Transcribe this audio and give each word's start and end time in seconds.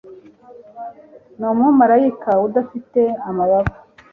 Ni 1.39 1.45
umumarayika 1.51 2.31
udafite 2.47 3.01
amababa 3.29 3.73